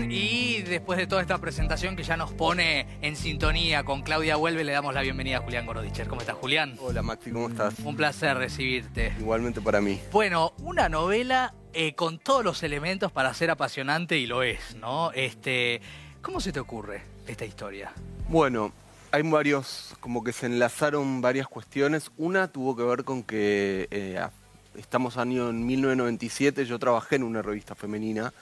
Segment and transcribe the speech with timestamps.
[0.00, 4.36] bien, y después de toda esta presentación que ya nos pone en sintonía con Claudia
[4.36, 6.08] Huelve, le damos la bienvenida a Julián Gorodicher.
[6.08, 6.76] ¿Cómo estás, Julián?
[6.80, 7.78] Hola Maxi, ¿cómo estás?
[7.80, 9.14] Un placer recibirte.
[9.18, 10.00] Igualmente para mí.
[10.12, 15.12] Bueno, una novela eh, con todos los elementos para ser apasionante y lo es, ¿no?
[15.12, 15.80] Este,
[16.22, 17.92] ¿Cómo se te ocurre esta historia?
[18.28, 18.72] Bueno,
[19.12, 22.10] hay varios, como que se enlazaron varias cuestiones.
[22.16, 24.20] Una tuvo que ver con que eh,
[24.76, 28.32] estamos año en 1997, yo trabajé en una revista femenina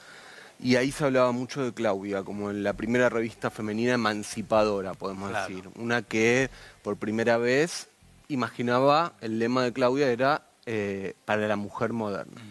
[0.59, 5.31] y ahí se hablaba mucho de Claudia, como en la primera revista femenina emancipadora, podemos
[5.31, 5.69] decir.
[5.75, 6.49] Una que
[6.81, 7.87] por primera vez
[8.27, 12.41] imaginaba, el lema de Claudia era eh, para la mujer moderna.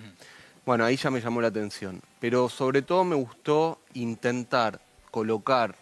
[0.67, 2.01] Bueno, ahí ya me llamó la atención.
[2.21, 5.75] Pero sobre todo me gustó intentar colocar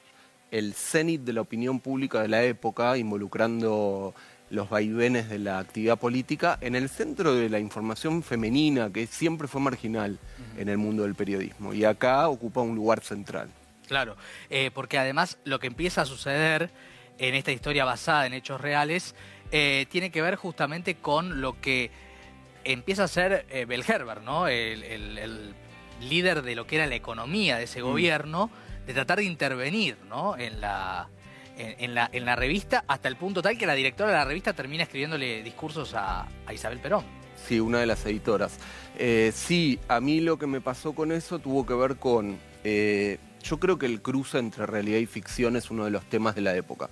[0.51, 4.15] el cenit de la opinión pública de la época, involucrando
[4.53, 9.49] los vaivenes de la actividad política en el centro de la información femenina, que siempre
[9.49, 10.19] fue marginal
[10.59, 11.73] en el mundo del periodismo.
[11.73, 13.49] Y acá ocupa un lugar central.
[13.89, 14.15] Claro,
[14.51, 16.71] eh, porque además lo que empieza a suceder
[17.19, 19.15] en esta historia basada en hechos reales
[19.53, 21.91] eh, tiene que ver justamente con lo que
[22.65, 23.67] empieza a ser eh,
[24.23, 24.49] ¿no?
[24.49, 25.55] El,
[26.01, 27.85] líder de lo que era la economía de ese mm.
[27.85, 28.51] gobierno,
[28.87, 30.37] de tratar de intervenir ¿no?
[30.37, 31.09] en la
[31.57, 34.53] en, la, en la revista hasta el punto tal que la directora de la revista
[34.53, 37.05] termina escribiéndole discursos a, Isabel Perón.
[37.47, 38.59] Sí, una de las editoras.
[38.99, 42.39] Eh, sí, a mí lo que me pasó con eso tuvo que ver con...
[42.63, 46.37] Eh, yo creo que el cruce entre realidad y ficción es uno de los temas
[46.37, 46.91] de la época.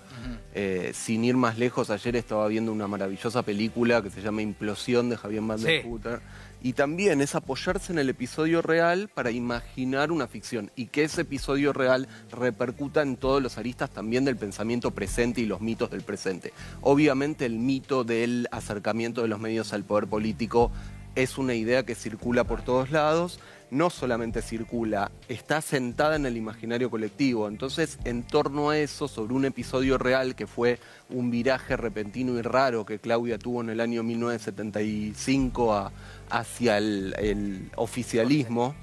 [0.53, 5.11] Eh, sin ir más lejos, ayer estaba viendo una maravillosa película que se llama Implosión
[5.11, 6.21] de Javier Van der
[6.63, 11.23] Y también es apoyarse en el episodio real para imaginar una ficción y que ese
[11.23, 16.03] episodio real repercuta en todos los aristas también del pensamiento presente y los mitos del
[16.03, 16.53] presente.
[16.83, 20.71] Obviamente el mito del acercamiento de los medios al poder político
[21.15, 26.37] es una idea que circula por todos lados, no solamente circula, está sentada en el
[26.37, 27.49] imaginario colectivo.
[27.49, 32.43] Entonces, en torno a eso, sobre un episodio real que fue un viraje repentino y
[32.43, 35.93] raro que Claudia tuvo en el año 1975
[36.31, 38.75] hacia el, oficialismo,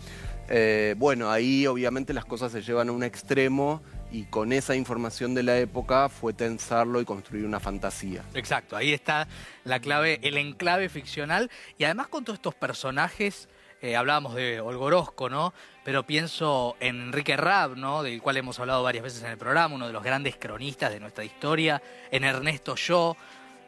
[0.50, 3.82] eh, bueno, ahí obviamente las cosas se llevan a un extremo
[4.12, 8.24] y con esa información de la época fue tensarlo y construir una fantasía.
[8.34, 9.28] Exacto, ahí está
[9.66, 13.50] la clave, el enclave ficcional y además con todos estos personajes,
[13.82, 15.54] eh, hablábamos de Olgorosco, ¿no?
[15.84, 18.04] Pero pienso en Enrique Rab, ¿no?
[18.04, 21.00] Del cual hemos hablado varias veces en el programa, uno de los grandes cronistas de
[21.00, 23.16] nuestra historia, en Ernesto Yo,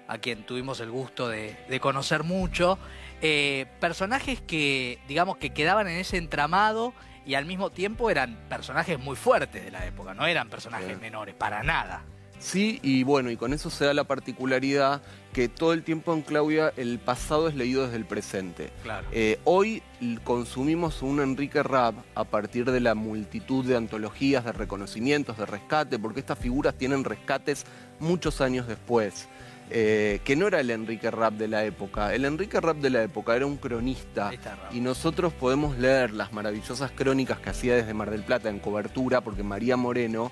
[0.08, 2.80] a quien tuvimos el gusto de, conocer mucho.
[3.22, 6.94] Eh, personajes que, digamos, que quedaban en ese entramado
[7.26, 11.36] y al mismo tiempo eran personajes muy fuertes de la época, no eran personajes menores,
[11.36, 12.04] para nada.
[12.40, 15.02] Sí, y bueno, y con eso se da la particularidad
[15.34, 18.72] que todo el tiempo en Claudia el pasado es leído desde el presente.
[18.82, 19.08] Claro.
[19.12, 19.84] Eh, hoy
[20.24, 26.00] consumimos un Enrique Rab a partir de la multitud de antologías, de reconocimientos, de rescate,
[26.00, 27.66] porque estas figuras tienen rescates
[28.00, 29.28] muchos años después.
[29.72, 32.16] Eh, que no era el Enrique Rap de la época.
[32.16, 34.32] El Enrique Rap de la época era un cronista
[34.72, 39.22] y nosotros podemos leer las maravillosas crónicas que hacía desde Mar del Plata en cobertura,
[39.22, 40.32] porque María Moreno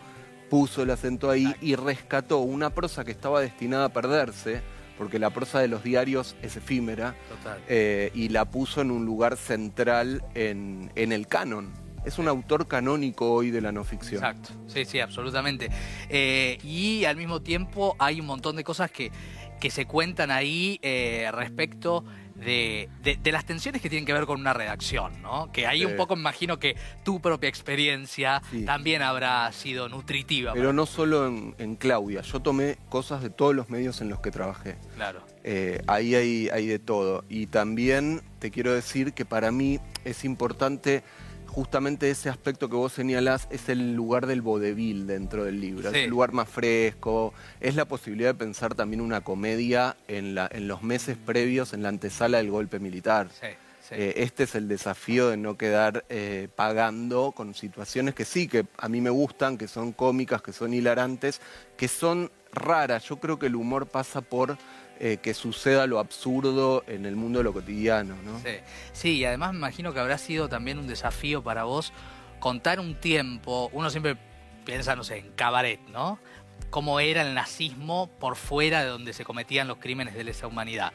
[0.50, 4.62] puso el acento ahí y rescató una prosa que estaba destinada a perderse,
[4.98, 7.16] porque la prosa de los diarios es efímera,
[7.68, 11.72] eh, y la puso en un lugar central en, el canon.
[12.06, 14.24] Es un autor canónico hoy de la no ficción.
[14.24, 15.70] Exacto, sí, sí, absolutamente.
[16.10, 19.12] Eh, y al mismo tiempo hay un montón de cosas que,
[19.60, 22.06] que se cuentan ahí eh, respecto
[22.38, 22.90] de,
[23.26, 25.52] las tensiones que tienen que ver con una redacción, ¿no?
[25.52, 30.54] Que ahí un poco imagino que tu propia experiencia también habrá sido nutritiva.
[30.54, 34.32] Pero no solo en, Claudia, yo tomé cosas de todos los medios en los que
[34.32, 34.78] trabajé.
[34.96, 35.22] Claro.
[35.44, 37.24] Eh, ahí hay, hay de todo.
[37.30, 41.04] Y también te quiero decir que para mí es importante
[41.58, 45.96] justamente ese aspecto que vos señalás es el lugar del vodevil dentro del libro, es
[45.96, 50.68] el lugar más fresco, es la posibilidad de pensar también una comedia en, la, en
[50.68, 53.30] los meses previos, en la antesala del golpe militar.
[53.90, 58.68] Eh, este es el desafío de no quedar eh, pagando con situaciones que sí, que
[58.78, 61.42] a mí me gustan, que son cómicas, que son hilarantes,
[61.76, 63.04] que son raras.
[63.06, 64.60] Yo creo que el humor pasa por
[65.00, 68.40] eh, que suceda lo absurdo en el mundo de lo cotidiano, ¿no?
[68.40, 68.58] Sí.
[68.94, 71.94] sí, y además me imagino que habrá sido también un desafío para vos
[72.40, 74.18] contar un tiempo, uno siempre
[74.66, 76.20] piensa, no sé, en cabaret, ¿no?
[76.70, 80.92] Cómo era el nazismo por fuera de donde se cometían los crímenes de lesa humanidad.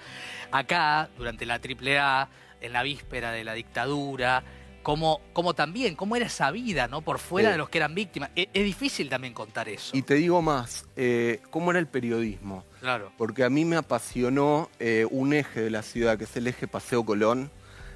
[0.51, 2.29] Acá, durante la AAA,
[2.61, 4.45] en la víspera de la dictadura,
[4.83, 7.03] como, como también, cómo era esa vida, ¿no?
[7.03, 8.31] Por fuera de los que eran víctimas.
[8.37, 9.97] E, es, difícil también contar eso.
[9.97, 12.65] Y te digo más, eh, ¿cómo era el periodismo?
[12.81, 13.13] Claro.
[13.17, 16.67] Porque a mí me apasionó eh, un eje de la ciudad, que es el eje
[16.67, 17.51] Paseo Colón,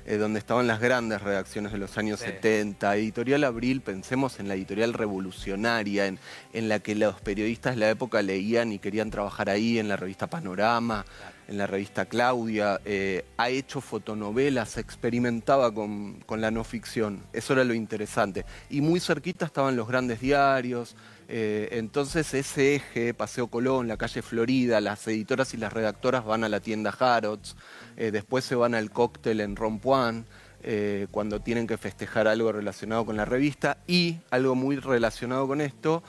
[0.06, 2.94] eh, donde estaban las grandes redacciones de los años 70.
[2.96, 6.20] Editorial Abril, pensemos en la editorial revolucionaria, en,
[6.52, 9.96] en, la que los periodistas de la época leían y querían trabajar ahí, en la
[9.96, 11.04] revista Panorama,
[11.48, 17.64] en la revista Claudia, eh, ha hecho fotonovelas, experimentaba con, la no ficción, eso era
[17.64, 18.44] lo interesante.
[18.68, 20.96] Y muy cerquita estaban los grandes diarios,
[21.28, 26.44] eh, entonces ese eje, Paseo Colón, la calle Florida, las editoras y las redactoras van
[26.44, 27.56] a la tienda Harrods,
[27.96, 30.26] eh, después se van al cóctel en Rompuan,
[31.12, 36.02] cuando tienen que festejar algo relacionado con la revista y algo muy relacionado con esto,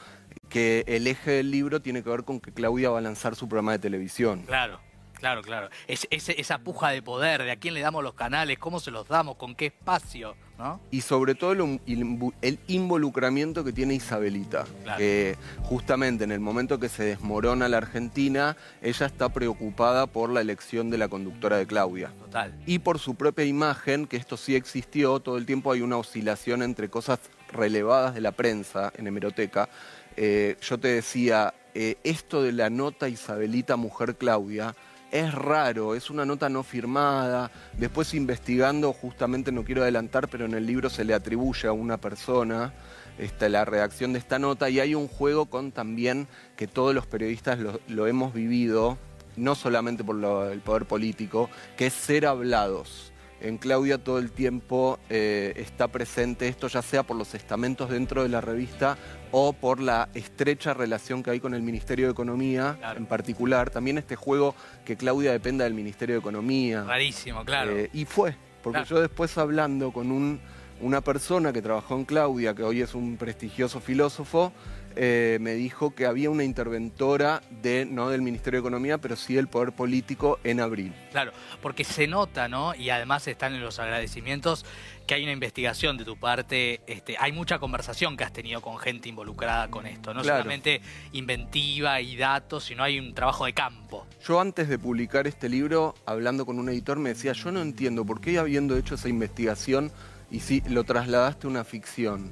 [0.50, 3.48] que el eje del libro tiene que ver con que Claudia va a lanzar su
[3.48, 4.42] programa de televisión.
[4.48, 4.80] Claro.
[5.18, 5.70] Claro, claro.
[5.88, 9.08] Es, esa puja de poder, de a quién le damos los canales, cómo se los
[9.08, 10.80] damos, con qué espacio, ¿no?
[10.92, 14.66] Y sobre todo el, involucramiento que tiene Isabelita,
[14.98, 20.42] que justamente en el momento que se desmorona la Argentina, ella está preocupada por la
[20.42, 22.12] elección de la conductora de Claudia.
[22.20, 22.54] Total.
[22.66, 26.62] Y por su propia imagen, que esto sí existió, todo el tiempo hay una oscilación
[26.62, 27.20] entre cosas
[27.52, 29.70] relevadas de la prensa en hemeroteca.
[30.16, 34.76] Eh, yo te decía, eh, esto de la nota Isabelita Mujer Claudia,
[35.12, 37.52] es raro, es una nota no firmada.
[37.78, 41.98] Después investigando, justamente no quiero adelantar, pero en el libro se le atribuye a una
[41.98, 42.74] persona
[43.18, 44.70] esta, la redacción de esta nota.
[44.70, 48.98] Y hay un juego con también que todos los periodistas lo, hemos vivido,
[49.36, 50.16] no solamente por
[50.52, 53.12] el poder político, que es ser hablados.
[53.40, 56.48] En Claudia todo el tiempo eh, está presente.
[56.48, 58.98] Esto, ya sea por los estamentos dentro de la revista
[59.32, 63.70] o por la estrecha relación que hay con el Ministerio de Economía en particular.
[63.70, 66.84] También este juego que Claudia dependa del Ministerio de Economía.
[66.84, 67.72] Rarísimo, claro.
[67.72, 70.40] Eh, y fue, porque yo después hablando con un,
[70.82, 74.52] una persona que trabajó en Claudia, que hoy es un prestigioso filósofo,
[75.00, 79.36] eh, me dijo que había una interventora de, no del Ministerio de Economía, pero sí
[79.36, 80.92] del poder político en abril.
[81.12, 82.74] Claro, porque se nota, ¿no?
[82.74, 84.66] Y además están en los agradecimientos
[85.06, 88.78] que hay una investigación de tu parte, este, hay mucha conversación que has tenido con
[88.80, 90.82] gente involucrada con esto, no solamente
[91.14, 94.06] inventiva y datos, sino hay un trabajo de campo.
[94.26, 98.04] Yo antes de publicar este libro, hablando con un editor, me decía, yo no entiendo
[98.04, 99.92] por qué habiendo hecho esa investigación
[100.32, 102.32] y si lo trasladaste a una ficción,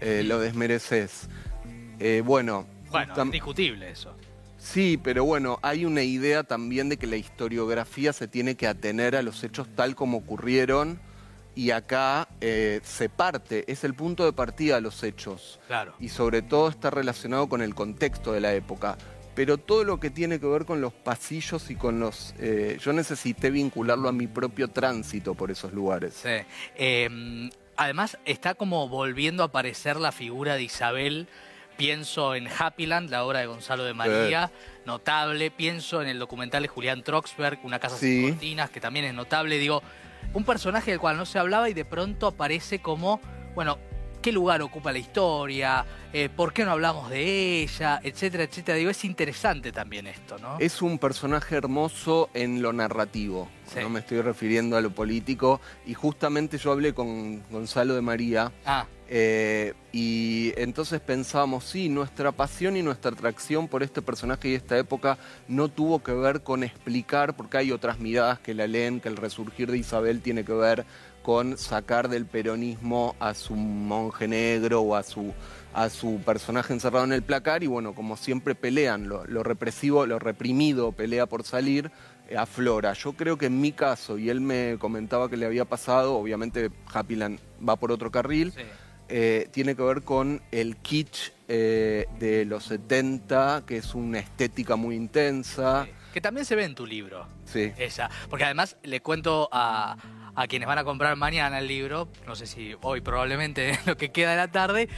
[0.00, 1.28] eh, lo desmereces.
[1.98, 2.66] Eh, bueno.
[2.90, 4.14] Bueno, es discutible eso.
[4.58, 9.14] Sí, pero bueno, hay una idea también de que la historiografía se tiene que atener
[9.14, 10.98] a los hechos tal como ocurrieron
[11.54, 15.58] y acá eh, se parte, es el punto de partida de los hechos.
[15.66, 15.94] Claro.
[15.98, 18.98] Y sobre todo está relacionado con el contexto de la época.
[19.34, 22.34] Pero todo lo que tiene que ver con los pasillos y con los...
[22.38, 26.14] Eh, yo necesité vincularlo a mi propio tránsito por esos lugares.
[26.22, 26.44] Sí.
[26.74, 31.28] Em, además está como volviendo a aparecer la figura de Isabel
[31.76, 34.50] Pienso en Happyland, la obra de Gonzalo de María,
[34.84, 35.50] notable.
[35.50, 39.58] Pienso en el documental de Julián Troxberg, Una casa sin cortinas, que también es notable.
[39.58, 39.82] Digo,
[40.32, 43.20] un personaje del cual no se hablaba y de pronto aparece como,
[43.54, 43.78] bueno,
[44.26, 48.76] qué lugar ocupa la historia, eh, por qué no hablamos de ella, etcétera, etcétera.
[48.76, 50.58] Digo, es interesante también esto, ¿no?
[50.58, 53.48] Es un personaje hermoso en lo narrativo,
[53.80, 55.60] no me estoy refiriendo a lo político.
[55.86, 58.50] Y justamente yo hablé con Gonzalo de María.
[58.64, 58.86] Ah.
[59.08, 64.76] Eh, y entonces pensábamos, sí, nuestra pasión y nuestra atracción por este personaje y esta
[64.76, 69.08] época no tuvo que ver con explicar, porque hay otras miradas que la leen, que
[69.08, 70.84] el resurgir de Isabel tiene que ver
[71.26, 75.34] con sacar del peronismo a su monje negro o a su,
[75.74, 80.20] a su personaje encerrado en el placar y bueno, como siempre pelean, lo, represivo, lo
[80.20, 81.90] reprimido pelea por salir,
[82.28, 82.92] eh, aflora.
[82.92, 86.70] Yo creo que en mi caso, y él me comentaba que le había pasado, obviamente
[86.94, 88.52] Happyland va por otro carril,
[89.08, 94.76] eh, tiene que ver con el kitsch eh, de los 70, que es una estética
[94.76, 95.88] muy intensa.
[96.12, 97.26] Que también se ve en tu libro.
[97.46, 97.72] Sí.
[97.76, 98.10] Esa.
[98.30, 99.96] Porque además le cuento a,
[100.36, 104.12] a quienes van a comprar mañana el libro, no sé si hoy probablemente lo que
[104.12, 104.88] queda de la tarde,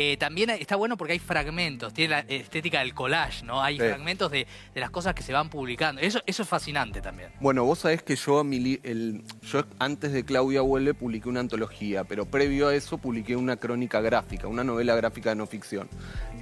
[0.00, 3.60] eh, también está bueno porque hay fragmentos, tiene la estética del collage, ¿no?
[3.60, 6.00] Hay fragmentos de, las cosas que se van publicando.
[6.00, 7.30] Eso, eso es fascinante también.
[7.40, 12.26] Bueno, vos sabés que yo, el, yo antes de Claudia Vuelve publiqué una antología, pero
[12.26, 15.88] previo a eso publiqué una crónica gráfica, una novela gráfica de no ficción.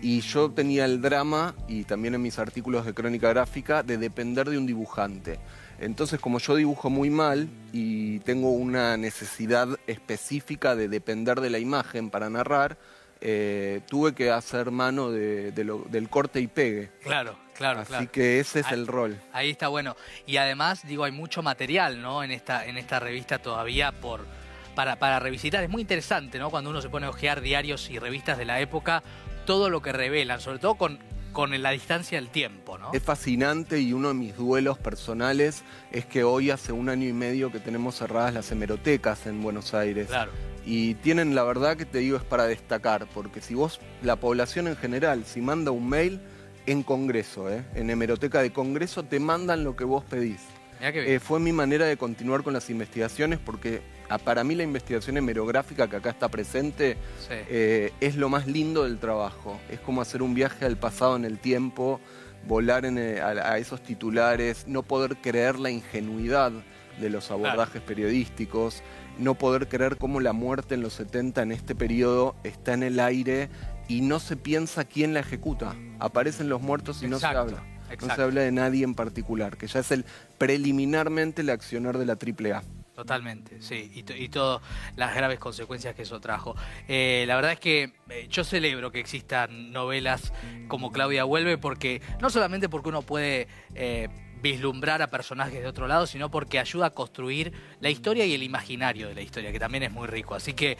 [0.02, 4.50] Y yo tenía el drama, y también en mis artículos de crónica gráfica, de depender
[4.50, 5.38] de un dibujante.
[5.80, 11.58] Entonces, como yo dibujo muy mal y tengo una necesidad específica de depender de la
[11.58, 12.76] imagen para narrar,
[13.20, 16.90] eh, tuve que hacer mano de, del corte y pegue.
[17.02, 19.18] Claro, claro, Así que ese es el rol.
[19.32, 19.96] Ahí está bueno.
[20.26, 22.22] Y además, digo, hay mucho material, ¿no?
[22.22, 24.26] En esta, en esta revista todavía por,
[24.74, 25.64] para, para revisitar.
[25.64, 26.50] Es muy interesante, ¿no?
[26.50, 29.02] Cuando uno se pone a ojear diarios y revistas de la época,
[29.44, 30.98] todo lo que revelan, sobre todo con
[31.36, 32.92] con la distancia del tiempo, ¿no?
[32.94, 37.12] Es fascinante y uno de mis duelos personales es que hoy hace un año y
[37.12, 40.06] medio que tenemos cerradas las hemerotecas en Buenos Aires.
[40.06, 40.32] Claro.
[40.66, 44.66] Y tienen, la verdad que te digo, es para destacar, porque si vos, la población
[44.66, 46.20] en general, si manda un mail
[46.66, 47.64] en Congreso, ¿eh?
[47.74, 50.40] en hemeroteca de Congreso, te mandan lo que vos pedís.
[50.80, 53.80] Eh, fue mi manera de continuar con las investigaciones porque
[54.10, 56.98] ah, para mí la investigación hemerográfica que acá está presente
[57.30, 59.58] eh, es lo más lindo del trabajo.
[59.70, 62.00] Es como hacer un viaje al pasado en el tiempo,
[62.46, 66.52] volar eh, a, esos titulares, no poder creer la ingenuidad
[67.00, 68.82] de los abordajes periodísticos,
[69.18, 73.00] no poder creer cómo la muerte en los 70 en este periodo está en el
[73.00, 73.48] aire
[73.88, 75.74] y no se piensa quién la ejecuta.
[75.98, 77.62] Aparecen los muertos y no se habla.
[78.00, 80.04] No se habla de nadie en particular, que ya es el
[80.38, 82.62] preliminarmente el accionar de la AAA.
[82.96, 84.62] Totalmente, sí, y, todas
[84.96, 86.56] las graves consecuencias que eso trajo.
[86.88, 90.32] Eh, la verdad es que eh, yo celebro que existan novelas
[90.66, 94.08] como Claudia Vuelve, porque no solamente porque uno puede eh,
[94.52, 98.42] vislumbrar a personajes de otro lado, sino porque ayuda a construir la historia y el
[98.42, 100.34] imaginario de la historia, que también es muy rico.
[100.34, 100.76] Así que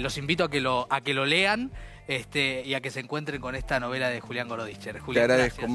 [0.00, 1.70] los invito a que lo, a que lo lean
[2.08, 4.98] este, y a que se encuentren con esta novela de Julián Gorodischer.
[4.98, 5.68] Julián, Te agradezco,